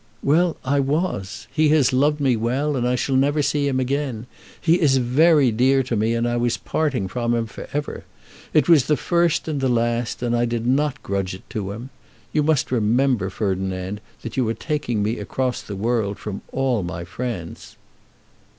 "Well; 0.23 0.57
I 0.65 0.79
was. 0.79 1.45
He 1.51 1.69
has 1.69 1.93
loved 1.93 2.19
me 2.19 2.35
well, 2.35 2.75
and 2.75 2.87
I 2.87 2.95
shall 2.95 3.15
never 3.15 3.43
see 3.43 3.67
him 3.67 3.79
again. 3.79 4.25
He 4.59 4.81
is 4.81 4.97
very 4.97 5.51
dear 5.51 5.83
to 5.83 5.95
me, 5.95 6.15
and 6.15 6.27
I 6.27 6.37
was 6.37 6.57
parting 6.57 7.07
from 7.07 7.35
him 7.35 7.45
for 7.45 7.67
ever. 7.71 8.03
It 8.51 8.67
was 8.67 8.85
the 8.87 8.97
first 8.97 9.47
and 9.47 9.61
the 9.61 9.69
last, 9.69 10.23
and 10.23 10.35
I 10.35 10.45
did 10.45 10.65
not 10.65 11.03
grudge 11.03 11.35
it 11.35 11.47
to 11.51 11.69
him. 11.71 11.91
You 12.33 12.41
must 12.41 12.71
remember, 12.71 13.29
Ferdinand, 13.29 14.01
that 14.23 14.35
you 14.37 14.49
are 14.49 14.55
taking 14.55 15.03
me 15.03 15.19
across 15.19 15.61
the 15.61 15.75
world 15.75 16.17
from 16.17 16.41
all 16.51 16.81
my 16.81 17.03
friends." 17.03 17.77